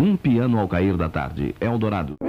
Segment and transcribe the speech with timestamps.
[0.00, 1.54] Um piano ao cair da tarde.
[1.60, 2.27] Eldorado.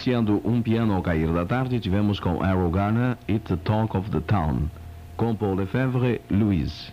[0.00, 4.10] Iniciando um piano ao cair da tarde, tivemos com Errol Garner It's the Talk of
[4.10, 4.70] the Town,
[5.14, 6.90] com Paul Lefebvre, Louise.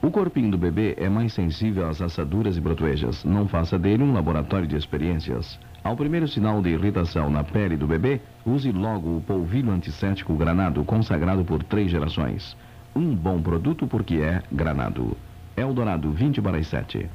[0.00, 3.22] O corpinho do bebê é mais sensível às assaduras e brotuejas.
[3.26, 5.60] Não faça dele um laboratório de experiências.
[5.82, 10.82] Ao primeiro sinal de irritação na pele do bebê, use logo o polvilho antisséptico granado,
[10.82, 12.56] consagrado por três gerações.
[12.96, 15.14] Um bom produto porque é granado.
[15.54, 17.06] Eldorado 20 para as 7.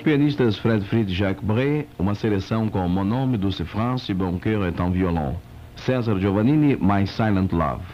[0.00, 4.66] Os pianistas Fred Fried Jacques Bré, uma seleção com Mon Nome, France e Bon Cœur
[4.66, 5.34] est un violon.
[5.76, 7.84] César Giovannini, My Silent Love.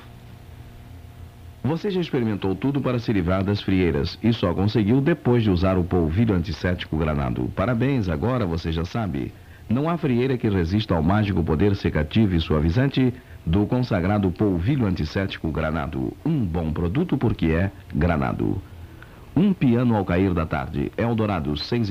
[1.65, 5.77] Você já experimentou tudo para se livrar das frieiras e só conseguiu depois de usar
[5.77, 7.51] o polvilho antisséptico granado.
[7.57, 9.33] Parabéns, agora você já sabe.
[9.69, 13.13] Não há frieira que resista ao mágico poder secativo e suavizante
[13.45, 16.17] do consagrado polvilho antisséptico granado.
[16.25, 18.63] Um bom produto porque é granado.
[19.39, 20.91] Um piano ao cair da tarde.
[20.97, 21.91] Eldorado 6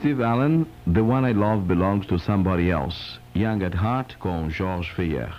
[0.00, 3.18] Steve Allen, The One I Love Belongs to Somebody Else.
[3.34, 5.30] Young at Heart, com Georges Feyer.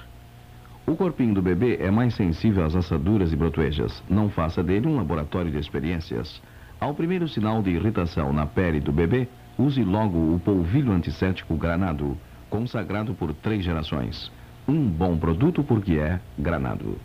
[0.85, 4.03] O corpinho do bebê é mais sensível às assaduras e brotuejas.
[4.07, 6.39] Não faça dele um laboratório de experiências.
[6.79, 12.15] Ao primeiro sinal de irritação na pele do bebê, use logo o polvilho antisséptico granado,
[12.47, 14.31] consagrado por três gerações.
[14.67, 16.99] Um bom produto porque é granado.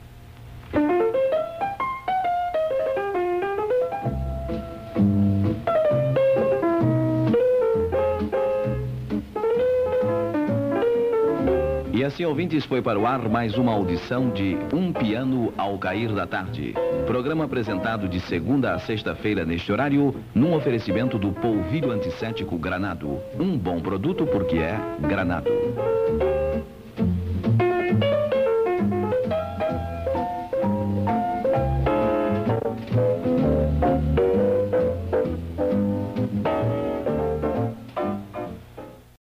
[12.07, 16.27] Assim, ouvintes, foi para o ar mais uma audição de Um Piano ao Cair da
[16.27, 16.73] Tarde.
[17.07, 23.19] Programa apresentado de segunda a sexta-feira neste horário, num oferecimento do polvilho antisséptico Granado.
[23.38, 25.51] Um bom produto porque é Granado.